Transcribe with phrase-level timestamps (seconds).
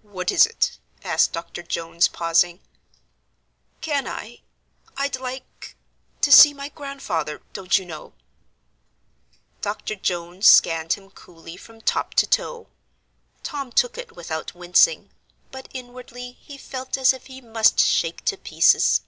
[0.00, 1.62] "What is it?" asked Dr.
[1.62, 2.60] Jones, pausing.
[3.82, 4.40] "Can I
[4.96, 5.76] I'd like
[6.22, 8.14] to see my Grandfather, don't you know?"
[9.60, 9.96] Dr.
[9.96, 12.68] Jones scanned him coolly from top to toe.
[13.42, 15.10] Tom took it without wincing,
[15.50, 19.02] but inwardly he felt as if he must shake to pieces.